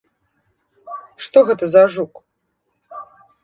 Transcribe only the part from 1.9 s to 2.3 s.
жук?